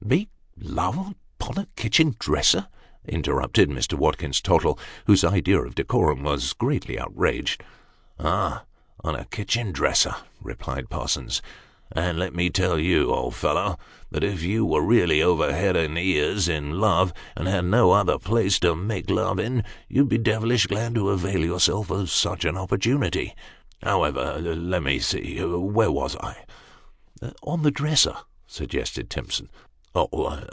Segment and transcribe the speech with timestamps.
[0.11, 2.67] "Make love upon a kitchen dresser!"
[3.07, 3.93] interrupted Mr.
[3.93, 7.63] Watkins Tottle, whose ideas of decorum were greatly outraged."
[8.19, 8.65] Ah!
[9.05, 10.13] On a kitchen dresser!"
[10.51, 11.41] replied Parsons."
[11.93, 13.77] And lot me tell you, old fellow,
[14.11, 18.19] that, if you were really over head and ears in love, and had no other
[18.19, 22.57] place to make love in, you'd be devilish glad to avail yourself of such an
[22.57, 23.33] opportunity.
[23.81, 26.43] However, let me see; where was I?""
[27.43, 29.49] On the dresser," suggested Timson.